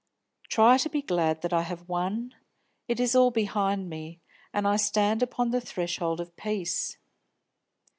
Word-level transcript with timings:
Try 0.49 0.79
to 0.79 0.89
be 0.89 1.03
glad 1.03 1.43
that 1.43 1.53
I 1.53 1.61
have 1.61 1.87
won; 1.87 2.33
it 2.87 2.99
is 2.99 3.13
all 3.15 3.29
behind 3.29 3.87
me, 3.87 4.19
and 4.51 4.67
I 4.67 4.75
stand 4.77 5.21
upon 5.21 5.51
the 5.51 5.61
threshold 5.61 6.19
of 6.19 6.35
peace. 6.35 6.97